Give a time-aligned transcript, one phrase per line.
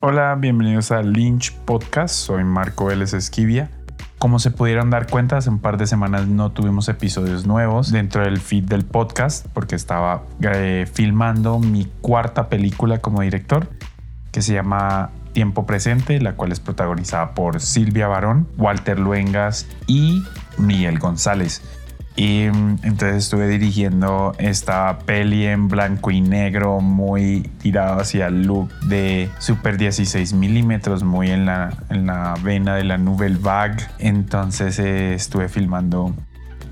[0.00, 2.14] Hola, bienvenidos a Lynch Podcast.
[2.14, 3.68] Soy Marco Vélez Esquivia.
[4.20, 8.22] Como se pudieron dar cuenta, hace un par de semanas no tuvimos episodios nuevos dentro
[8.22, 13.66] del feed del podcast porque estaba eh, filmando mi cuarta película como director
[14.30, 20.22] que se llama Tiempo Presente, la cual es protagonizada por Silvia Barón, Walter Luengas y
[20.58, 21.60] Miguel González.
[22.18, 28.42] Y mm, entonces estuve dirigiendo esta peli en blanco y negro, muy tirado hacia el
[28.42, 33.86] look de Super 16 milímetros, muy en la, en la vena de la Nouvelle Vague.
[34.00, 36.12] Entonces eh, estuve filmando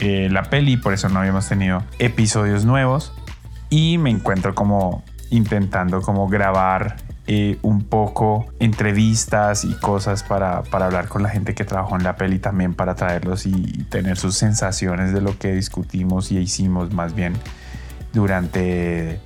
[0.01, 3.13] eh, la peli, por eso no habíamos tenido episodios nuevos.
[3.71, 6.97] Y me encuentro como intentando como grabar
[7.29, 12.05] eh, un poco entrevistas y cosas para, para, hablar con la gente que trabajó en
[12.05, 16.93] la peli también para traerlos y tener sus sensaciones de lo que discutimos y hicimos
[16.93, 17.35] más bien
[18.13, 19.21] durante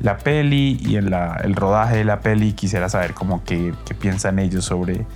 [0.00, 4.40] la peli y en la, el rodaje de la peli quisiera saber cómo qué, piensan
[4.40, 5.06] ellos sobre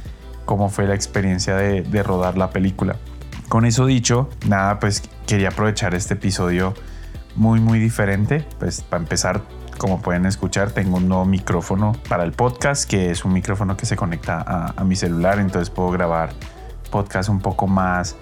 [0.45, 2.97] cómo fue la experiencia de, de rodar la película.
[3.49, 6.75] Con eso dicho, nada, pues quería aprovechar este episodio
[7.35, 9.43] muy muy diferente, pues para empezar
[9.83, 13.85] como pueden escuchar, tengo un nuevo micrófono para el podcast, que es un micrófono que
[13.85, 16.31] se conecta a, mi celular, entonces puedo grabar
[16.93, 18.15] podcast un poco más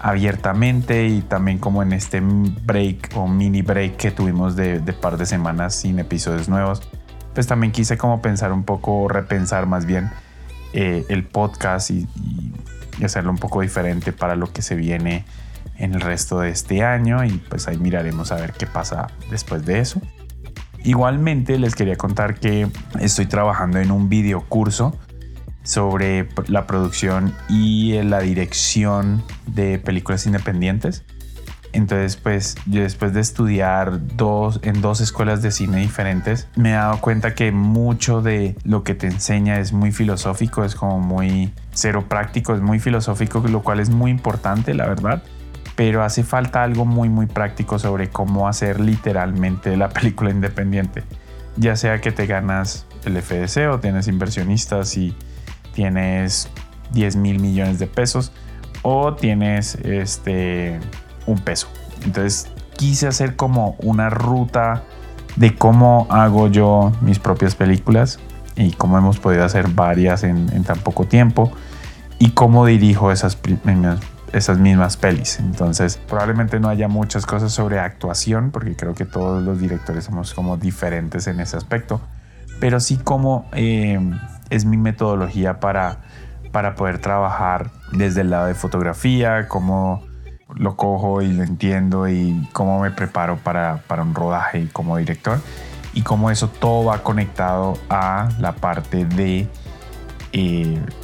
[0.00, 5.26] abiertamente y también como en este break o mini break que tuvimos de, par de
[5.26, 6.82] semanas sin episodios nuevos,
[7.34, 10.10] pues también quise como pensar un poco, repensar más bien
[10.72, 12.08] eh, el podcast y,
[12.98, 15.24] y, hacerlo un poco diferente para lo que se viene
[15.78, 19.64] en el resto de este año y pues ahí miraremos a ver qué pasa después
[19.64, 20.00] de eso.
[20.84, 22.68] Igualmente les quería contar que
[23.00, 24.96] estoy trabajando en un video curso
[25.62, 31.04] sobre la producción y la dirección de películas independientes.
[31.72, 37.00] Entonces, pues después de estudiar dos, en dos escuelas de cine diferentes, me he dado
[37.00, 42.06] cuenta que mucho de lo que te enseña es muy filosófico, es como muy cero
[42.08, 45.22] práctico, es muy filosófico, lo cual es muy importante, la verdad
[45.76, 51.04] pero hace falta algo muy muy práctico sobre cómo hacer literalmente la película independiente.
[51.56, 55.14] Ya sea que te ganas el FDC o tienes inversionistas y
[55.74, 56.48] tienes
[56.92, 58.32] 10 mil millones de pesos
[58.82, 60.80] o tienes este
[61.26, 61.68] un peso.
[62.04, 64.82] Entonces quise hacer como una ruta
[65.36, 68.18] de cómo hago yo mis propias películas
[68.56, 71.52] y cómo hemos podido hacer varias en, tan poco tiempo
[72.18, 74.00] y cómo dirijo esas primeras
[74.32, 75.38] esas mismas pelis.
[75.38, 80.34] Entonces, probablemente no haya muchas cosas sobre actuación, porque creo que todos los directores somos
[80.34, 82.00] como diferentes en ese aspecto,
[82.60, 83.98] pero sí como eh,
[84.50, 85.98] es mi metodología para,
[86.52, 90.02] para poder trabajar desde el lado de fotografía, cómo
[90.54, 95.40] lo cojo y lo entiendo y cómo me preparo para, para un rodaje como director
[95.92, 99.48] y cómo eso todo va conectado a la parte de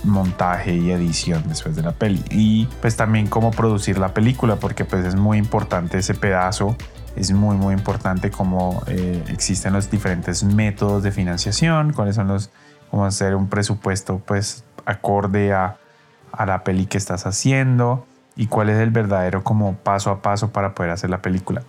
[0.05, 2.23] montaje y edición después de la peli.
[2.31, 6.77] Y pues también cómo producir la película, porque pues es muy importante ese pedazo.
[7.17, 12.51] Es muy muy importante cómo eh, existen los diferentes métodos de financiación, cuáles son los,
[12.91, 15.77] cómo hacer un presupuesto pues acorde a,
[16.33, 20.53] a la peli que estás haciendo y cuál es el verdadero como paso a paso
[20.53, 21.63] para poder hacer la película.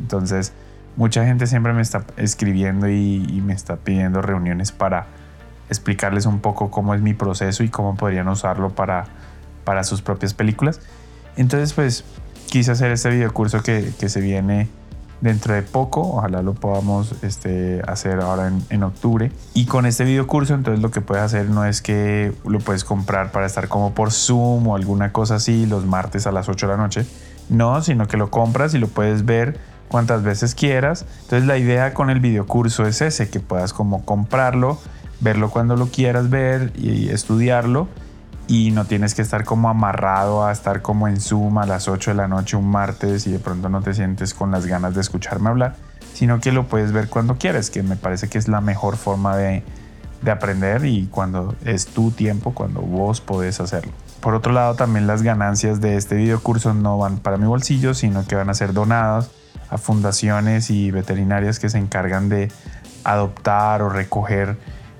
[0.00, 0.52] Entonces,
[0.96, 5.06] mucha gente siempre me está escribiendo y, y, me está pidiendo reuniones para
[5.68, 9.06] explicarles un poco cómo es mi proceso y cómo podrían usarlo para,
[9.64, 10.80] para sus propias películas.
[11.36, 12.04] Entonces, pues
[12.48, 14.68] quise hacer este video curso que, que se viene
[15.20, 16.00] dentro de poco.
[16.00, 19.30] Ojalá lo podamos este, hacer ahora en, en, octubre.
[19.54, 22.84] Y con este video curso, entonces lo que puedes hacer no es que lo puedes
[22.84, 26.66] comprar para estar como por Zoom o alguna cosa así los martes a las 8
[26.66, 27.06] de la noche.
[27.48, 29.58] No, sino que lo compras y lo puedes ver
[29.88, 31.04] cuantas veces quieras.
[31.22, 34.78] Entonces la idea con el video curso es ese, que puedas como comprarlo
[35.20, 37.88] verlo cuando lo quieras ver y estudiarlo
[38.46, 42.12] y no tienes que estar como amarrado a estar como en Zoom a las 8
[42.12, 45.02] de la noche un martes y de pronto no te sientes con las ganas de
[45.02, 45.76] escucharme hablar,
[46.14, 49.36] sino que lo puedes ver cuando quieras, que me parece que es la mejor forma
[49.36, 49.62] de,
[50.22, 53.92] de aprender y cuando es tu tiempo, cuando vos podés hacerlo.
[54.20, 57.92] Por otro lado, también las ganancias de este video curso no van para mi bolsillo,
[57.92, 59.30] sino que van a ser donadas
[59.68, 62.50] a fundaciones y veterinarias que se encargan de
[63.04, 64.56] adoptar o recoger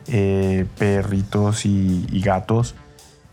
[0.08, 2.74] eh, perritos y, gatos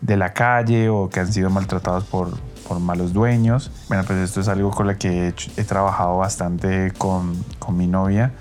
[0.01, 2.38] de la calle o que han sido maltratados por,
[2.68, 3.72] por, malos dueños.
[3.88, 8.33] Bueno, pues esto es algo con lo que he, trabajado bastante con, con, mi novia.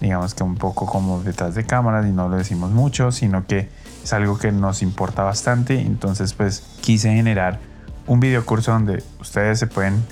[0.00, 3.68] Digamos que un poco como detrás de cámaras y no lo decimos mucho, sino que
[4.04, 5.80] es algo que nos importa bastante.
[5.80, 7.58] Entonces pues quise generar
[8.06, 10.04] un video curso donde ustedes se pueden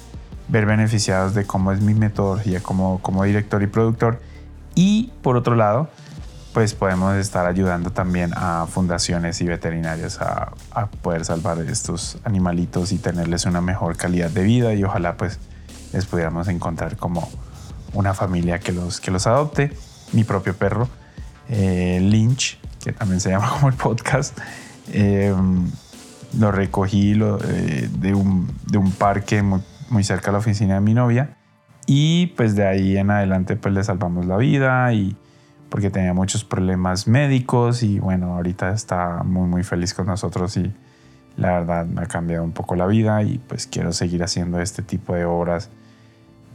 [0.48, 4.20] ver beneficiados de cómo es mi metodología como, como director y productor.
[4.74, 5.88] Y por otro lado,
[6.58, 12.90] pues podemos estar ayudando también a fundaciones y veterinarios a, a, poder salvar estos animalitos
[12.90, 15.38] y tenerles una mejor calidad de vida y ojalá pues
[15.92, 17.30] les pudiéramos encontrar como
[17.92, 19.70] una familia que los, que los adopte.
[20.12, 20.88] Mi propio perro,
[21.48, 24.36] eh, Lynch, que también se llama como el podcast,
[24.92, 25.32] eh,
[26.36, 30.80] lo recogí eh, de, un, de, un, parque muy, muy, cerca de la oficina de
[30.80, 31.36] mi novia
[31.86, 35.16] y pues de ahí en adelante pues le salvamos la vida y
[35.68, 40.72] porque tenía muchos problemas médicos y bueno, ahorita está muy muy feliz con nosotros y
[41.36, 44.82] la verdad me ha cambiado un poco la vida y pues quiero seguir haciendo este
[44.82, 45.70] tipo de obras.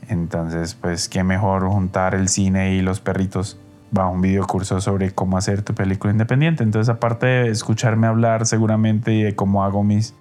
[0.09, 3.57] Entonces pues qué mejor juntar el cine y los perritos
[3.97, 6.63] va un video curso sobre cómo hacer tu película independiente.
[6.63, 10.15] Entonces, aparte de escucharme hablar seguramente y de cómo hago mis,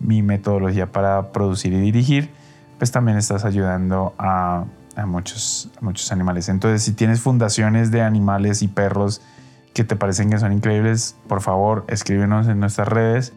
[0.00, 2.30] mi metodología para producir y dirigir,
[2.78, 4.64] pues también estás ayudando a,
[4.96, 6.48] a, muchos, muchos animales.
[6.48, 9.20] Entonces, si tienes fundaciones de animales y perros
[9.72, 13.32] que te parecen que son increíbles, por favor, escríbenos en nuestras redes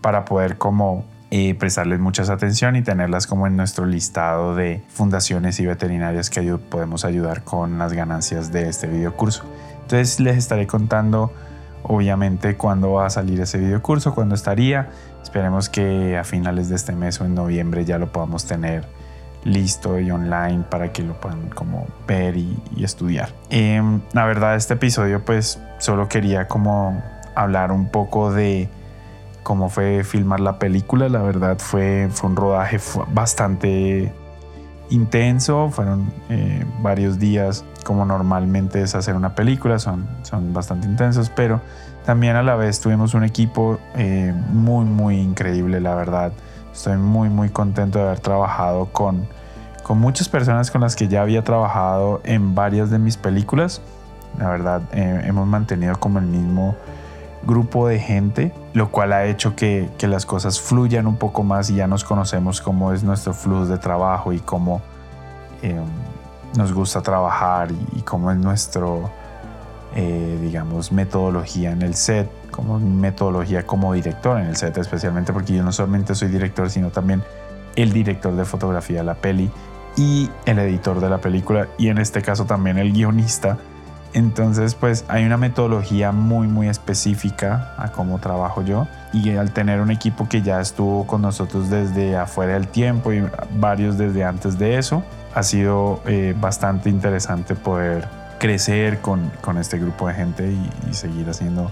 [0.00, 5.58] para poder como eh, prestarles mucha atención y tenerlas como en nuestro listado de fundaciones
[5.60, 9.44] y veterinarias que podemos ayudar con las ganancias de este video curso.
[9.82, 11.32] Entonces les estaré contando
[11.84, 14.90] obviamente cuándo va a salir ese video curso, cuándo estaría.
[15.22, 18.86] Esperemos que a finales de este mes o en noviembre ya lo podamos tener
[19.44, 23.30] listo y online para que lo puedan como ver y, estudiar.
[23.50, 27.02] Em, la verdad este episodio pues solo quería como
[27.34, 28.68] hablar un poco de
[29.42, 31.08] cómo fue filmar la película.
[31.08, 32.78] La verdad fue, fue un rodaje
[33.12, 34.12] bastante
[34.90, 41.30] intenso, fueron eh, varios días como normalmente es hacer una película, son, son bastante intensos,
[41.30, 41.60] pero
[42.04, 46.32] también a la vez tuvimos un equipo eh, muy, muy increíble, la verdad.
[46.72, 49.26] Estoy muy, muy contento de haber trabajado con,
[49.82, 53.80] con muchas personas con las que ya había trabajado en varias de mis películas.
[54.38, 56.74] La verdad, eh, hemos mantenido como el mismo
[57.44, 61.70] grupo de gente, lo cual ha hecho que, que, las cosas fluyan un poco más
[61.70, 64.80] y ya nos conocemos cómo es nuestro flujo de trabajo y cómo
[65.62, 65.80] eh,
[66.56, 69.10] nos gusta trabajar y, cómo es nuestro,
[69.94, 75.54] eh, digamos, metodología en el set, como metodología como director en el set, especialmente porque
[75.54, 77.22] yo no solamente soy director, sino también
[77.76, 79.50] el director de fotografía de la peli
[79.96, 83.58] y el editor de la película y en este caso también el guionista
[84.14, 88.86] entonces, pues hay una metodología muy, muy específica a cómo trabajo yo.
[89.12, 93.22] Y al tener un equipo que ya estuvo con nosotros desde afuera del tiempo y
[93.54, 95.02] varios desde antes de eso,
[95.34, 98.06] ha sido eh, bastante interesante poder
[98.42, 100.52] crecer con, con, este grupo de gente
[100.90, 101.70] y, seguir haciendo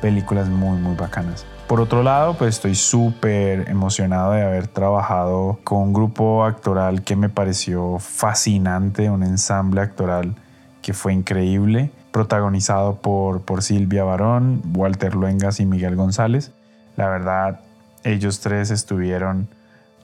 [0.00, 1.44] películas muy, muy bacanas.
[1.66, 7.14] Por otro lado, pues estoy súper emocionado de haber trabajado con un grupo actoral que
[7.14, 10.34] me pareció fascinante, un ensamble actoral
[10.80, 16.52] que fue increíble, protagonizado por, por Silvia Barón, Walter Luengas y Miguel González.
[16.96, 17.60] La verdad,
[18.02, 19.50] ellos tres estuvieron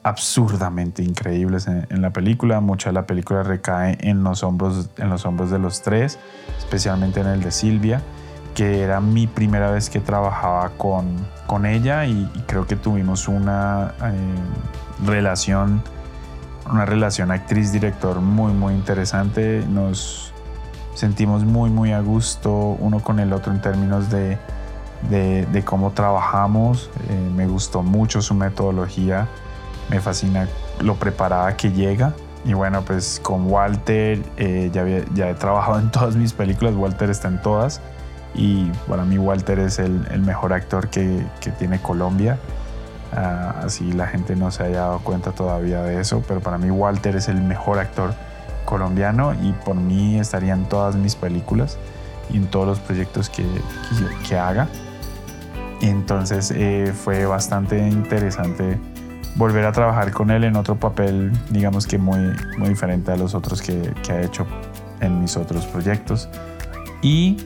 [0.05, 2.61] absurdamente increíbles en, la película.
[2.61, 6.19] Mucha de la película recae en los, hombros, en los hombros de los tres,
[6.59, 8.03] especialmente en el de Silvia,
[8.55, 13.95] que era mi primera vez que trabajaba con, con ella y, creo que tuvimos una
[14.05, 15.83] eh, relación,
[16.71, 19.65] una relación actriz-director muy, muy interesante.
[19.69, 20.35] Nos,
[20.95, 24.39] sentimos muy, muy a gusto uno con el otro en términos de,
[25.11, 26.91] de, cómo trabajamos.
[27.09, 29.29] Eh, me gustó mucho su metodología,
[29.95, 30.49] me fascina
[30.81, 32.15] lo preparada que llega.
[32.45, 34.85] Y bueno, pues con Walter eh, ya,
[35.15, 37.81] ya, he trabajado en todas mis películas, Walter está en todas.
[38.35, 42.39] Y para mí Walter es el, mejor actor que, que tiene Colombia.
[43.13, 46.71] Ah, así la gente no se haya dado cuenta todavía de eso, pero para mí
[46.71, 48.13] Walter es el mejor actor
[48.65, 51.79] colombiano y por mí estaría en todas mis películas
[52.31, 53.47] y en todos los proyectos que,
[54.29, 54.67] que, haga.
[55.81, 58.81] Entonces eh, fue bastante interesante
[59.37, 62.21] volver a trabajar con él en otro papel, digamos que muy,
[62.59, 64.47] muy diferente a los otros que, que ha hecho
[65.01, 66.29] en mis otros proyectos.
[67.03, 67.37] Y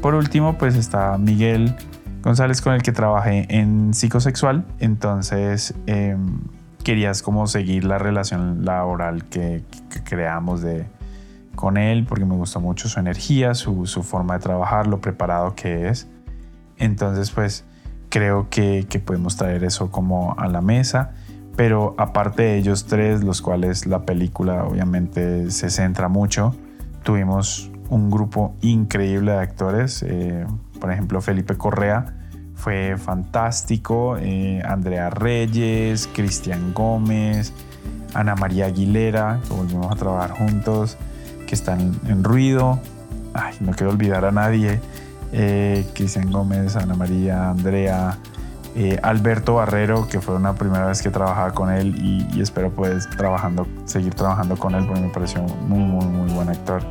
[0.00, 1.76] por último, pues está Miguel
[2.22, 4.64] González con el que trabajé en psicosexual.
[4.80, 6.40] Entonces, em,
[6.82, 9.62] querías como seguir la relación laboral que,
[10.04, 10.86] creamos de,
[11.54, 15.88] con él, porque me gustó mucho su energía, su, forma de trabajar, lo preparado que
[15.88, 16.08] es.
[16.78, 17.64] Entonces, pues
[18.12, 21.12] creo que, podemos traer eso como a la mesa.
[21.56, 26.54] Pero aparte de ellos tres, los cuales la película obviamente se centra mucho,
[27.02, 30.02] tuvimos un grupo increíble de actores.
[30.06, 30.46] Eh,
[30.78, 32.14] por ejemplo, Felipe Correa,
[32.54, 34.16] fue fantástico.
[34.18, 37.54] Eh, Andrea Reyes, Cristian Gómez,
[38.12, 40.98] Ana María Aguilera, que volvimos a trabajar juntos,
[41.46, 42.78] que están en ruido.
[43.32, 44.80] ay, no quiero olvidar a nadie,
[45.32, 48.18] eh, Cristian Gómez, Ana María, Andrea,
[48.74, 53.06] eh, Alberto Barrero, que fue una primera vez que trabajaba con él y, espero pues
[53.84, 56.82] seguir trabajando con él porque me pareció muy, muy, muy buen actor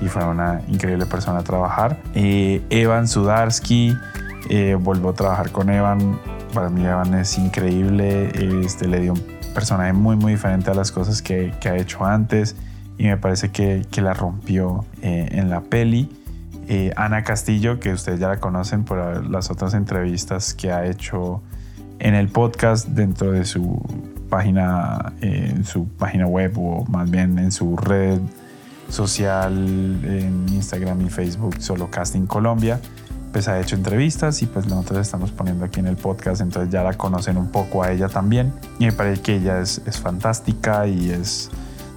[0.00, 1.98] y fue una increíble persona a trabajar.
[2.14, 3.96] Eh, Evan Sudarsky,
[4.48, 6.20] eh, vuelvo a trabajar con Evan,
[6.52, 8.30] para mí Evan es increíble,
[8.64, 9.22] este, le dio un
[9.54, 12.54] personaje muy, muy diferente a las cosas que, que ha hecho antes
[12.96, 16.08] y me parece que, que la rompió en la peli.
[16.68, 21.42] Eh, Ana Castillo, que ustedes ya la conocen por las otras entrevistas que ha hecho
[21.98, 23.82] en el podcast dentro de su
[24.30, 28.18] página, eh, en su página web o más bien en su red
[28.88, 32.80] social en Instagram y Facebook, solo Casting Colombia.
[33.32, 36.84] Pues ha hecho entrevistas y pues nosotros estamos poniendo aquí en el podcast, entonces ya
[36.84, 38.52] la conocen un poco a ella también.
[38.78, 41.50] Y me parece que ella es, fantástica y es,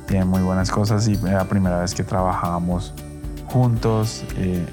[0.07, 2.93] tiene muy buenas cosas y es la primera vez que trabajábamos
[3.47, 4.65] juntos eh,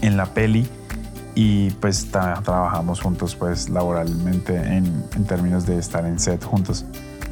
[0.00, 0.66] en, la peli
[1.34, 6.84] y pues trabajamos juntos pues laboralmente en, términos de estar en set juntos.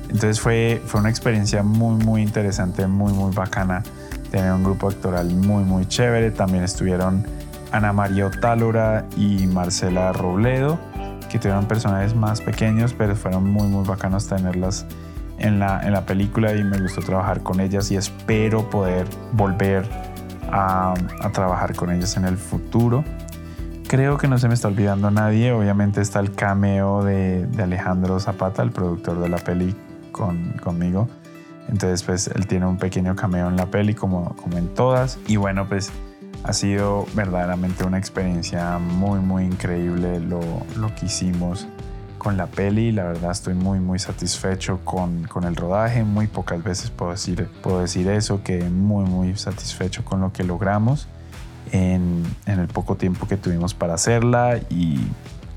[0.04, 3.82] Entonces fue, fue una experiencia muy muy interesante, muy muy bacana
[4.30, 6.30] tener un grupo actoral muy muy chévere.
[6.30, 7.26] También estuvieron
[7.72, 10.78] Ana María Otálora y Marcela Robledo,
[11.30, 14.86] que tuvieron personajes más pequeños, pero fueron muy muy bacanos tenerlas
[15.38, 20.15] en la, en la película y me gustó trabajar con ellas y espero poder volver
[20.50, 20.94] a,
[21.32, 23.04] trabajar con ellos en el futuro.
[23.88, 25.52] Creo que no se me está olvidando a nadie.
[25.52, 29.74] Obviamente está el cameo de, Alejandro Zapata, el productor de la peli,
[30.12, 31.08] con, conmigo.
[31.68, 35.18] Entonces, pues él tiene un pequeño cameo en la peli, como, como en todas.
[35.26, 35.90] Y bueno, pues
[36.44, 40.40] ha sido verdaderamente una experiencia muy, muy increíble lo,
[40.76, 41.66] lo que hicimos
[42.26, 42.90] con la peli.
[42.90, 46.02] La verdad estoy muy muy satisfecho con, con, el rodaje.
[46.02, 50.42] Muy pocas veces puedo decir, puedo decir eso, que muy muy satisfecho con lo que
[50.42, 51.06] logramos
[51.70, 55.06] en, en el poco tiempo que tuvimos para hacerla y,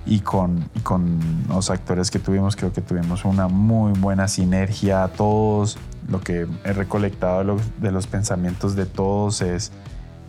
[0.05, 2.55] y, con, con los actores que tuvimos.
[2.55, 5.07] Creo que tuvimos una muy buena sinergia.
[5.07, 9.71] Todos, lo que he recolectado de los, de los pensamientos de todos es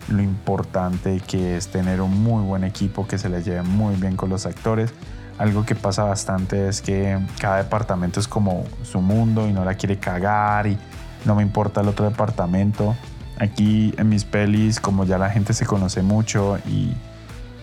[0.09, 4.16] lo importante que es tener un muy buen equipo que se le lleve muy bien
[4.16, 4.94] con los actores
[5.40, 9.73] algo que pasa bastante es que cada departamento es como su mundo y no la
[9.75, 10.76] quiere cagar y
[11.25, 12.94] no me importa el otro departamento.
[13.38, 16.94] Aquí en mis pelis, como ya la gente se conoce mucho y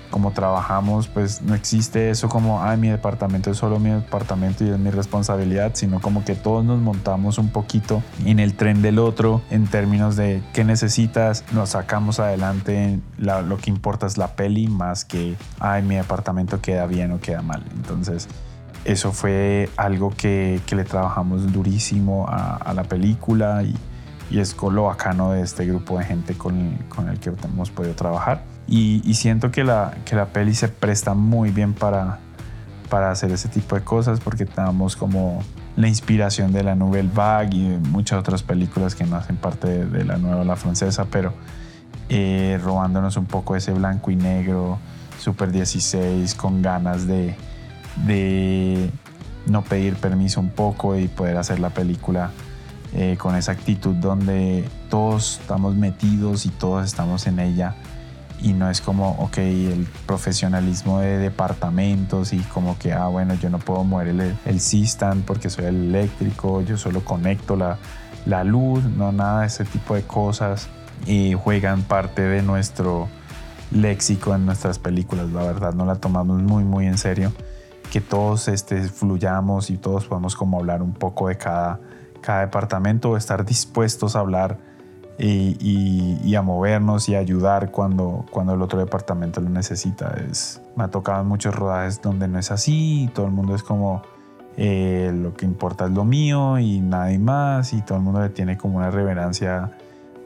[0.10, 4.70] como trabajamos, pues no existe eso como, ay, mi departamento es solo mi departamento y
[4.70, 9.00] es mi responsabilidad, sino como que todos nos montamos un poquito en el tren del
[9.00, 14.68] otro en términos de qué necesitas, nos sacamos adelante, lo que importa es la peli
[14.68, 17.64] más que, ay, mi departamento queda bien o queda mal.
[17.76, 18.28] Entonces,
[18.86, 23.76] eso fue algo que, le trabajamos durísimo a, la película y,
[24.32, 28.44] es lo bacano de este grupo de gente con, con el que hemos podido trabajar.
[28.68, 32.20] Y, siento que la, que la peli se presta muy bien para,
[32.90, 35.42] para hacer ese tipo de cosas porque tenemos como
[35.78, 40.04] la inspiración de la Nouvelle Vague y muchas otras películas que no hacen parte de,
[40.04, 41.34] la nueva la francesa, pero
[42.10, 44.80] eh, robándonos un poco ese blanco y negro,
[45.18, 47.36] Super 16, con ganas de,
[48.06, 48.90] de
[49.46, 52.32] no pedir permiso un poco y poder hacer la película
[52.94, 57.76] eh, con esa actitud donde todos estamos metidos y todos estamos en ella
[58.40, 63.50] y no es como, ok, el profesionalismo de departamentos y como que, ah, bueno, yo
[63.50, 67.78] no puedo mover el, el C-stand porque soy el eléctrico, yo solo conecto la,
[68.26, 70.70] la luz, no nada de ese tipo de cosas.
[71.06, 73.08] Y juegan parte de nuestro
[73.72, 77.34] léxico en nuestras películas, la verdad no la tomamos muy muy en serio,
[77.92, 81.80] que todos este, fluyamos y todos podamos como hablar un poco de cada,
[82.22, 84.58] cada departamento, estar dispuestos a hablar
[85.20, 90.16] y, a movernos y a ayudar cuando, cuando el otro departamento lo necesita.
[90.30, 93.64] Es, me ha tocado en muchos rodajes donde no es así, todo el mundo es
[93.64, 94.04] como
[94.58, 98.30] eh, lo que importa es lo mío y nadie más y todo el mundo le
[98.30, 99.72] tiene como una reverencia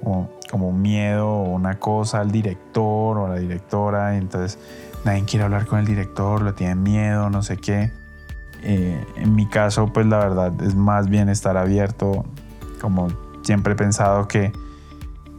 [0.04, 4.60] o como un miedo o una cosa al director o a la directora y entonces
[5.06, 7.92] nadie quiere hablar con el director, le tiene miedo, no sé qué.
[8.64, 12.26] Eh, en mi caso pues la verdad es más bien estar abierto
[12.80, 13.08] como
[13.42, 14.52] siempre he pensado que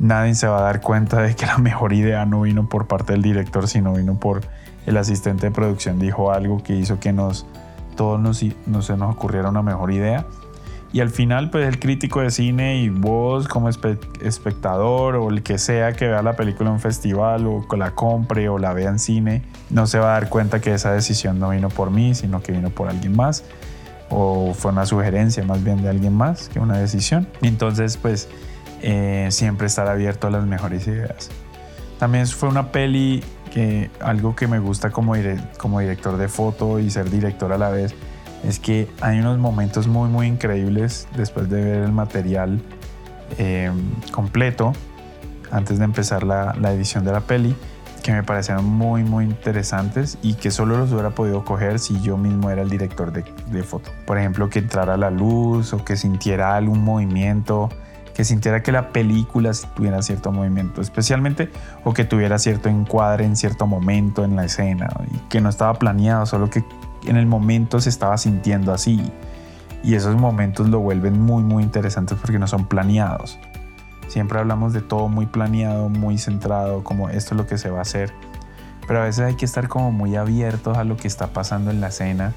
[0.02, 3.12] nadie se va a dar cuenta de que la mejor idea no vino por parte
[3.12, 4.42] del director, sino vino por
[4.84, 5.98] el asistente de producción.
[5.98, 7.46] Dijo algo que hizo que nos
[7.96, 10.26] todos nos, no se nos ocurriera una mejor idea.
[10.92, 15.56] Y al final, pues el crítico de cine y vos como espectador o el que
[15.56, 18.98] sea que vea la película en un festival o la compre o la vea en
[18.98, 22.42] cine, no se va a dar cuenta que esa decisión no vino por mí, sino
[22.42, 23.44] que vino por alguien más.
[24.10, 27.26] O fue una sugerencia más bien de alguien más que una decisión.
[27.40, 28.28] Entonces, pues
[28.82, 31.30] eh, siempre estar abierto a las mejores ideas.
[31.98, 33.22] También fue una peli
[33.52, 35.14] que algo que me gusta como,
[35.58, 37.94] como director de foto y ser director a la vez
[38.42, 42.60] es que hay unos momentos muy muy increíbles después de ver el material
[43.38, 44.72] em, completo
[45.50, 47.54] antes de empezar la, la, edición de la peli
[48.02, 52.16] que me parecieron muy muy interesantes y que solo los hubiera podido coger si yo
[52.16, 53.90] mismo era el director de, de foto.
[54.06, 57.68] Por ejemplo, que entrara la luz o que sintiera algún movimiento
[58.14, 61.50] que sintiera que la película tuviera cierto movimiento, especialmente
[61.84, 65.74] o que tuviera cierto encuadre en cierto momento en la escena y que no estaba
[65.74, 66.64] planeado, solo que
[67.06, 69.02] en el momento se estaba sintiendo así.
[69.82, 73.38] Y esos momentos lo vuelven muy muy interesantes porque no son planeados.
[74.06, 77.78] Siempre hablamos de todo muy planeado, muy centrado, como esto es lo que se va
[77.78, 78.12] a hacer.
[78.86, 81.80] Pero a veces hay que estar como muy abiertos a lo que está pasando en
[81.80, 82.32] la escena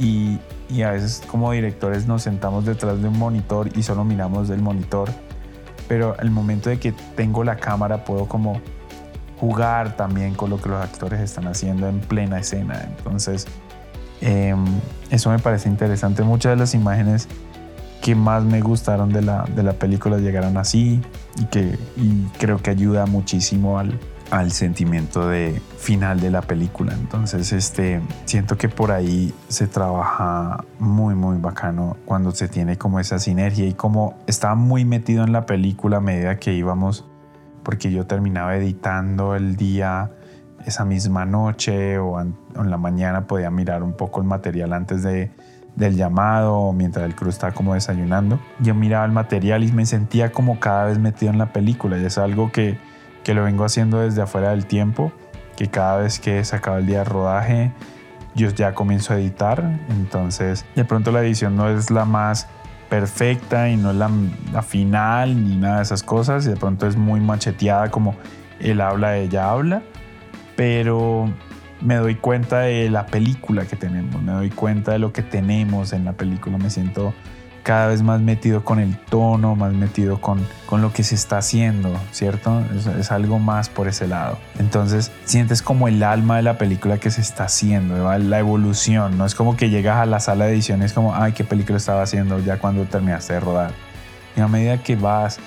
[0.00, 0.38] y,
[0.70, 4.62] y a veces como directores nos sentamos detrás de un monitor y solo miramos del
[4.62, 5.10] monitor,
[5.86, 8.60] pero el momento de que tengo la cámara puedo como
[9.38, 12.82] jugar también con lo que los actores están haciendo en plena escena.
[12.96, 13.46] Entonces,
[14.20, 14.64] em,
[15.10, 16.22] eso me parece interesante.
[16.22, 17.28] Muchas de las imágenes
[18.00, 21.02] que más me gustaron de la, de la película llegaron así
[21.38, 23.98] y que y creo que ayuda muchísimo al,
[24.30, 26.92] al sentimiento de final de la película.
[26.92, 33.00] Entonces, este, siento que por ahí se trabaja muy, muy bacano cuando se tiene como
[33.00, 37.04] esa sinergia y como estaba muy metido en la película a medida que íbamos,
[37.64, 40.12] porque yo terminaba editando el día
[40.64, 45.30] esa misma noche o en la mañana podía mirar un poco el material antes de,
[45.74, 48.38] del llamado mientras el crew estaba como desayunando.
[48.60, 52.04] Yo miraba el material y me sentía como cada vez metido en la película y
[52.04, 52.78] es algo que
[53.24, 55.12] que lo vengo haciendo desde afuera del tiempo,
[55.56, 57.72] que cada vez que se acaba el día de rodaje,
[58.34, 62.48] yo ya comienzo a editar, entonces de pronto la edición no es la más
[62.88, 64.10] perfecta y no es la,
[64.52, 68.16] la, final ni nada de esas cosas, y de pronto es muy macheteada como
[68.60, 69.82] él habla, ella habla,
[70.56, 71.32] pero
[71.80, 75.92] me doy cuenta de la película que tenemos, me doy cuenta de lo que tenemos
[75.92, 77.14] en la película, me siento
[77.62, 81.38] cada vez más metido con el tono, más metido con, con lo que se está
[81.38, 82.62] haciendo, ¿cierto?
[82.98, 84.38] Es, algo más por ese lado.
[84.58, 89.26] Entonces sientes como el alma de la película que se está haciendo, la evolución, no
[89.26, 91.78] es como que llegas a la sala de edición y es como, ay, qué película
[91.78, 93.72] estaba haciendo ya cuando terminaste de rodar.
[94.36, 95.38] Y a medida que vas,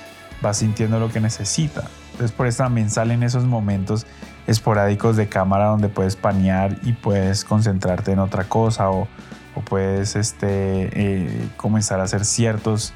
[0.42, 1.84] vas sintiendo lo que necesita.
[2.12, 4.06] Entonces por eso también salen esos momentos
[4.46, 9.08] esporádicos de cámara donde puedes panear y puedes concentrarte en otra cosa o,
[9.54, 12.92] o puedes este, eh, comenzar a hacer ciertas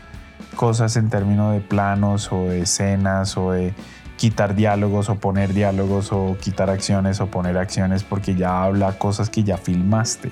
[0.57, 3.75] cosas en términos de planos o de escenas o de
[4.17, 9.31] quitar diálogos o poner diálogos o quitar acciones o poner acciones porque ya habla cosas
[9.31, 10.31] que ya filmaste.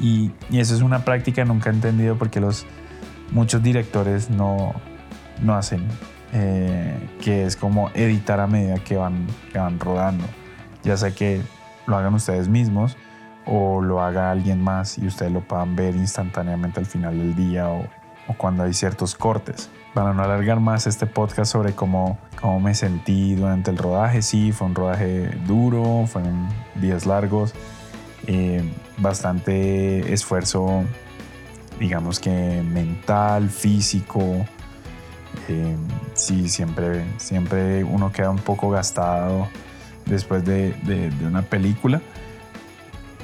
[0.00, 2.66] Y, eso es una práctica nunca he entendido porque los,
[3.30, 4.74] muchos directores no,
[5.42, 5.86] no hacen,
[6.32, 10.24] eh, que es como editar a medida que van, que van rodando.
[10.82, 11.42] Ya sea que
[11.86, 12.96] lo hagan ustedes mismos
[13.50, 17.68] o lo haga alguien más y ustedes lo puedan ver instantáneamente al final del día
[17.68, 17.86] o,
[18.36, 19.70] cuando hay ciertos cortes.
[19.94, 24.52] Para no alargar más este podcast sobre cómo, cómo me sentí durante el rodaje, sí,
[24.52, 27.54] fue un rodaje duro, fueron días largos,
[28.26, 28.62] eh,
[28.98, 30.84] bastante esfuerzo,
[31.80, 34.20] digamos que mental, físico.
[35.48, 35.76] Eh,
[36.12, 39.48] sí, siempre, siempre uno queda un poco gastado
[40.04, 42.02] después de, de una película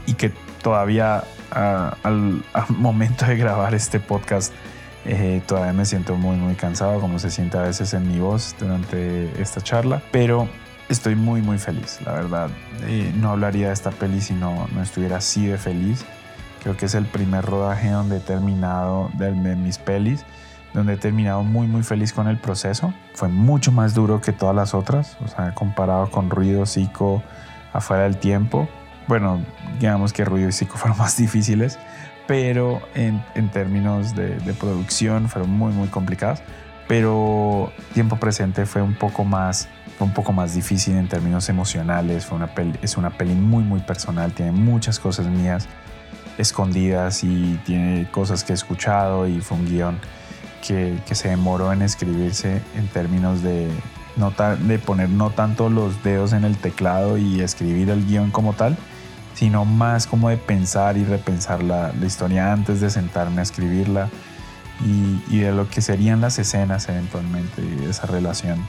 [0.07, 4.53] y que todavía al, momento de grabar este podcast
[5.05, 8.57] eh, todavía me siento muy muy cansado como se siente a veces en mi voz
[8.59, 10.49] durante esta charla pero
[10.89, 12.51] estoy muy muy feliz la verdad.
[12.87, 16.05] Eh, no hablaría de esta peli si no, no estuviera así de feliz.
[16.63, 20.25] Creo que es el primer rodaje donde he terminado de, de mis pelis
[20.73, 22.93] donde he terminado muy muy feliz con el proceso.
[23.15, 27.23] Fue mucho más duro que todas las otras o sea comparado con ruido psico
[27.73, 28.69] afuera del tiempo
[29.07, 29.41] bueno,
[29.79, 31.79] digamos que Ruido y Psico fueron más difíciles,
[32.27, 36.43] pero en, en términos de, de, producción fueron muy, muy complicadas.
[36.87, 42.27] Pero Tiempo Presente fue un poco más, fue un poco más difícil en términos emocionales.
[42.27, 45.67] Fue una peli, es una peli muy, muy personal, tiene muchas cosas mías
[46.37, 49.99] escondidas y tiene cosas que he escuchado y fue un guion
[50.67, 53.71] que, que se demoró en escribirse en términos de,
[54.17, 58.53] no de poner no tanto los dedos en el teclado y escribir el guion como
[58.53, 58.77] tal,
[59.35, 64.09] sino más como de pensar y repensar la, la historia antes de sentarme a escribirla
[64.85, 68.65] y, y, de lo que serían las escenas eventualmente de esa relación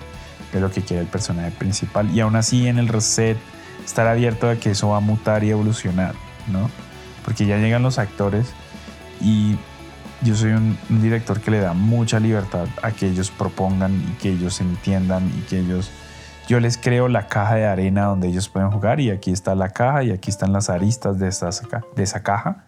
[0.51, 2.10] de lo que quiere el personaje principal.
[2.12, 3.38] Y aún así en el reset
[3.84, 6.15] estar abierto a que eso va a mutar y evolucionar,
[6.47, 6.69] ¿no?
[7.23, 8.47] Porque ya llegan los actores
[9.21, 9.56] y
[10.21, 14.21] yo soy un, un, director que le da mucha libertad a que ellos propongan y
[14.21, 15.91] que ellos entiendan y que ellos
[16.47, 19.69] yo les creo la caja de arena donde ellos pueden jugar y aquí está la
[19.69, 21.25] caja y aquí están las aristas de,
[21.95, 22.65] de esa caja.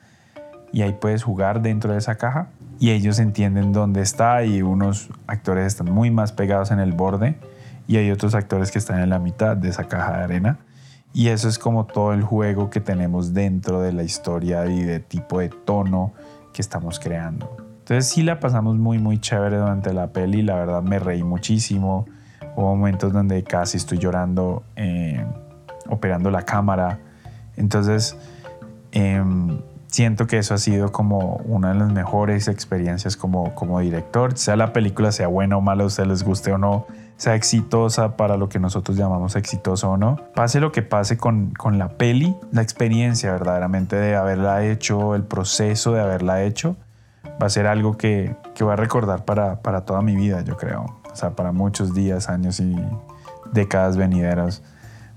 [0.74, 5.10] Y ahí puedes jugar dentro de esa caja y ellos entienden dónde está y unos
[5.28, 7.38] actores están muy más pegados en el borde
[7.88, 10.60] y hay otros actores que están en la mitad de esa caja de arena.
[11.14, 15.00] Y eso es como todo el juego que tenemos dentro de la historia y de
[15.00, 16.14] tipo de tono
[16.54, 17.56] que estamos creando.
[17.80, 22.06] Entonces sí la pasamos muy muy chévere durante la peli, la verdad me reí muchísimo,
[22.58, 25.24] hubo momentos donde casi estoy llorando eh,
[25.88, 27.00] operando la cámara,
[27.56, 28.18] entonces
[28.92, 34.36] em, siento que eso ha sido como una de las mejores experiencias como, como director,
[34.38, 38.18] sea la película sea buena o mala, a ustedes les guste o no, sea exitosa
[38.18, 40.18] para lo que nosotros llamamos exitoso o no.
[40.34, 45.24] Pase lo que pase con, con la peli, la experiencia verdaderamente de haberla hecho, el
[45.24, 46.76] proceso de haberla hecho,
[47.42, 50.58] va a ser algo que, que voy a recordar para, para toda mi vida, yo
[50.58, 50.97] creo.
[51.18, 52.76] Sea, para muchos días, años y
[53.52, 54.64] décadas venideras.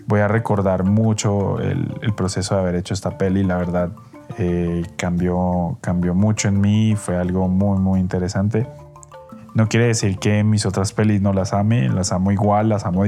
[0.07, 3.91] Voy a recordar mucho el, el proceso de haber hecho esta peli, la verdad
[4.39, 8.67] eh, cambió, cambió mucho en mí, fue algo muy, muy interesante.
[9.55, 13.03] No quiere decir que mis otras pelis no las ame, las amo igual, las amo.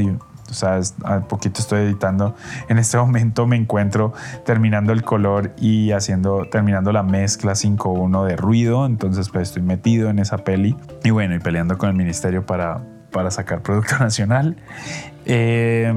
[0.51, 2.35] O sea, a poquito estoy editando.
[2.69, 4.13] En este momento me encuentro
[4.45, 8.87] terminando el color y haciendo, terminando la mezcla 5.1 de ruido.
[8.87, 10.77] Entonces, pues estoy metido en esa peli.
[11.05, 14.57] Y bueno, y peleando con el ministerio para, para sacar Producto Nacional.
[15.25, 15.93] Eh,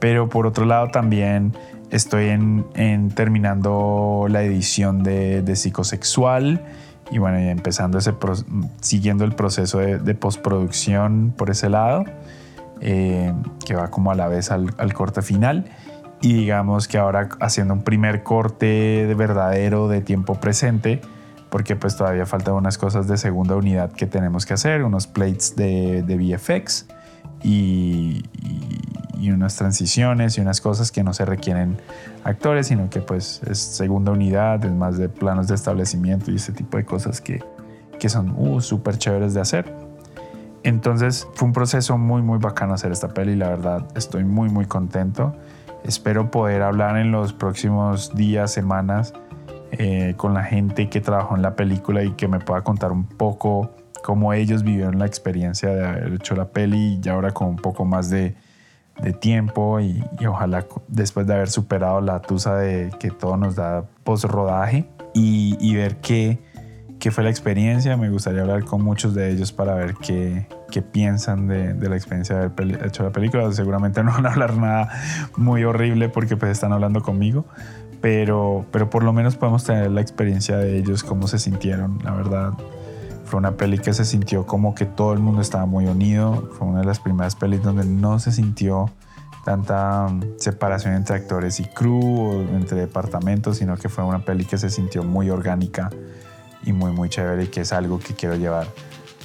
[0.00, 1.54] pero por otro lado, también
[1.94, 6.60] Estoy en, terminando la edición de, psicosexual
[7.12, 8.12] y bueno, empezando ese
[8.80, 12.04] siguiendo el proceso de, postproducción por ese lado,
[12.80, 13.32] eh,
[13.64, 15.66] que va como a la vez al, corte final.
[16.20, 18.66] Y digamos que ahora haciendo un primer corte
[19.06, 21.00] de verdadero de tiempo presente,
[21.50, 25.54] porque pues todavía faltan unas cosas de segunda unidad que tenemos que hacer, unos plates
[25.54, 26.86] de, de VFX
[27.42, 28.24] y,
[29.24, 31.78] y unas transiciones y unas cosas que no se requieren
[32.24, 36.52] actores, sino que pues es segunda unidad, es más de planos de establecimiento y ese
[36.52, 37.42] tipo de cosas que,
[37.98, 39.83] que son uh, súper chéveres de hacer.
[40.64, 44.64] Entonces fue un proceso muy muy bacano hacer esta peli, la verdad estoy muy muy
[44.64, 45.36] contento.
[45.84, 49.12] Espero poder hablar en los próximos días, semanas
[49.72, 53.04] eh, con la gente que trabajó en la película y que me pueda contar un
[53.04, 53.72] poco
[54.02, 57.84] cómo ellos vivieron la experiencia de haber hecho la peli y ahora con un poco
[57.84, 58.34] más de,
[59.20, 64.24] tiempo y, ojalá después de haber superado la tusa de que todo nos da post
[64.24, 66.38] rodaje y ver qué,
[66.98, 67.96] qué, fue la experiencia.
[67.96, 71.96] Me gustaría hablar con muchos de ellos para ver qué, qué piensan de, de, la
[71.96, 73.50] experiencia de haber hecho la película.
[73.52, 74.88] Seguramente no van a hablar nada
[75.36, 77.44] muy horrible porque pues están hablando conmigo,
[78.00, 82.12] pero, pero por lo menos podemos tener la experiencia de ellos, cómo se sintieron, la
[82.12, 82.52] verdad.
[83.24, 86.50] Fue una peli que se sintió como que todo el mundo estaba muy unido.
[86.58, 88.90] Fue una de las primeras pelis donde no se sintió
[89.44, 94.44] tanta um, separación entre actores y crew o entre departamentos, sino que fue una peli
[94.44, 95.90] que se sintió muy orgánica
[96.64, 98.66] y muy muy chévere y que es algo que quiero llevar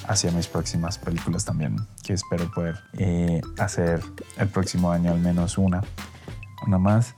[0.06, 4.00] hacia mis próximas películas también, que espero poder eh, hacer
[4.38, 5.82] el próximo año al menos una,
[6.66, 7.14] una más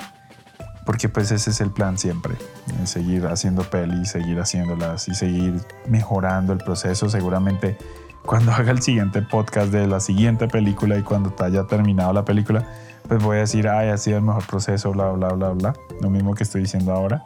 [0.85, 5.61] porque pues ese es el plan siempre, eh, seguir haciendo pelis, seguir haciéndolas y seguir
[5.87, 7.09] mejorando el proceso.
[7.09, 7.77] Seguramente
[8.25, 12.67] cuando haga el siguiente podcast de la siguiente película y cuando haya terminado la película,
[13.09, 15.75] pues voy a decir, ay, ha sido el mejor proceso, bla, bla, bla, bla.
[16.01, 17.23] Lo mismo que estoy diciendo ahora.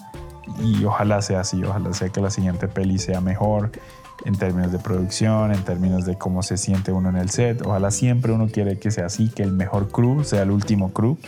[0.61, 3.71] Y ojalá sea así, ojalá sea que la siguiente peli sea mejor
[4.25, 7.63] en términos de producción, en términos de cómo se siente uno en el set.
[7.65, 11.19] Ojalá siempre uno quiere que sea así, que el mejor crew sea el último crew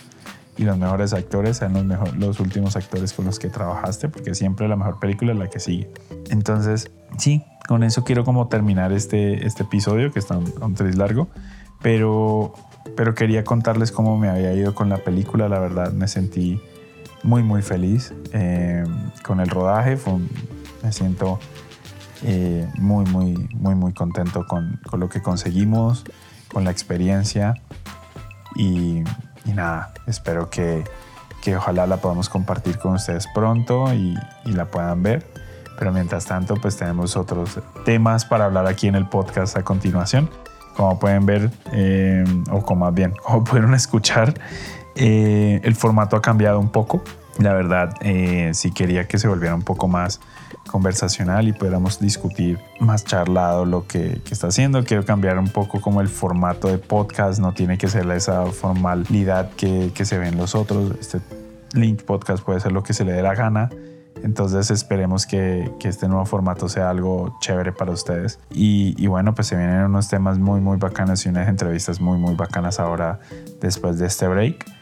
[0.57, 4.35] y los mejores actores sean los, mejor, los últimos actores con los que trabajaste, porque
[4.35, 5.89] siempre la mejor película es la que sigue.
[6.31, 11.29] Entonces, sí, con eso quiero como terminar este, este episodio, que está un, un largo,
[11.81, 12.55] pero,
[12.97, 15.49] pero quería contarles cómo me había ido con la película.
[15.49, 16.61] La verdad, me sentí
[17.23, 18.85] muy, muy feliz eh,
[19.23, 19.99] con el rodaje.
[20.83, 21.39] me siento
[22.23, 26.05] eh, muy, muy, muy, muy contento con, con lo que conseguimos,
[26.53, 27.55] con la experiencia.
[28.57, 29.05] Y,
[29.45, 30.85] y nada, espero que,
[31.43, 35.27] que, ojalá la podamos compartir con ustedes pronto y, y, la puedan ver.
[35.79, 40.29] Pero mientras tanto, pues tenemos otros temas para hablar aquí en el podcast a continuación.
[40.77, 44.35] Como pueden ver, eh, o como más bien, como pudieron escuchar,
[44.99, 47.03] eh, el formato ha cambiado un poco.
[47.39, 50.21] La verdad, eh, sí quería que se volviera un poco más
[50.67, 54.85] conversacional y pudiéramos discutir más charlado lo que, está haciendo.
[54.85, 59.51] Quiero cambiar un poco como el formato de podcast, no tiene que ser esa formalidad
[59.53, 60.93] que, que se ve en los otros.
[61.01, 61.21] Este
[61.75, 63.71] link podcast puede ser lo que se le dé la gana.
[64.25, 68.41] Entonces esperemos que, que este nuevo formato sea algo chévere para ustedes.
[68.51, 72.19] Y, y, bueno, pues se vienen unos temas muy, muy bacanas y unas entrevistas muy,
[72.19, 73.21] muy bacanas ahora
[73.61, 74.78] después de este break.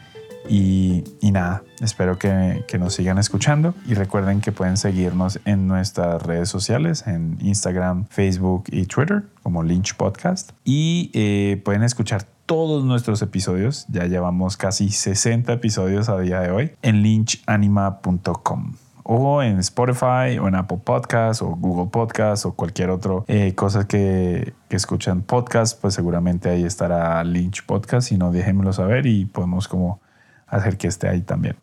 [0.49, 6.49] Y, nada, espero que, nos sigan escuchando y recuerden que pueden seguirnos en nuestras redes
[6.49, 10.51] sociales, en Instagram, Facebook y Twitter como Lynch Podcast.
[10.63, 16.51] Y eh, pueden escuchar todos nuestros episodios, ya llevamos casi 60 episodios a día de
[16.51, 18.73] hoy, en lynchanima.com
[19.09, 23.87] o en Spotify o en Apple Podcasts o Google Podcasts o cualquier otra eh, cosa
[23.87, 28.09] que, que, escuchan podcast, pues seguramente ahí estará Lynch Podcast.
[28.09, 30.01] Si no, déjenmelo saber y podemos como
[30.47, 31.55] hacer que esté ahí también.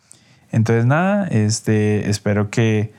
[0.50, 2.92] Entonces nada, este, espero que,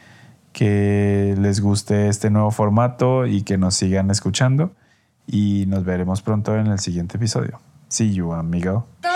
[0.52, 4.74] que les guste este nuevo formato y que nos sigan escuchando
[5.28, 7.60] y nos veremos pronto en el siguiente episodio.
[7.88, 8.88] See you, amigo.
[9.02, 9.12] Todo,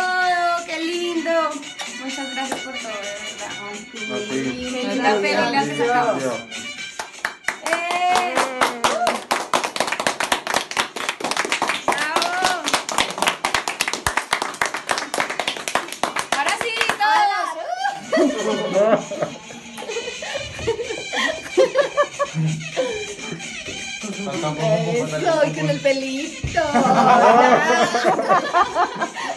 [0.65, 1.31] qué lindo.
[2.03, 3.49] Muchas gracias por todo, de verdad.
[3.71, 6.68] Ay, qué linda película que sacamos.
[25.21, 26.61] Eso, y con el pelito.